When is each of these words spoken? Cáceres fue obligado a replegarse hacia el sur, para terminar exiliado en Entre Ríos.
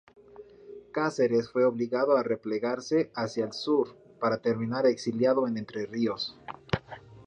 Cáceres 0.93 1.49
fue 1.51 1.63
obligado 1.63 2.17
a 2.17 2.23
replegarse 2.23 3.11
hacia 3.13 3.45
el 3.45 3.53
sur, 3.53 3.95
para 4.19 4.41
terminar 4.41 4.87
exiliado 4.87 5.47
en 5.47 5.59
Entre 5.59 5.85
Ríos. 5.85 6.35